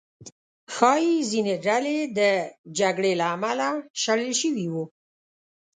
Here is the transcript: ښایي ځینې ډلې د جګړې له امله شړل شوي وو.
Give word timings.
ښایي 0.73 1.15
ځینې 1.31 1.55
ډلې 1.65 1.97
د 2.17 2.19
جګړې 2.79 3.13
له 3.19 3.25
امله 3.35 3.67
شړل 4.01 4.31
شوي 4.41 4.67
وو. 4.73 4.83